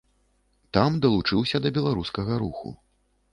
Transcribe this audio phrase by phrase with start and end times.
[0.77, 2.75] Там далучыўся да беларускага руху.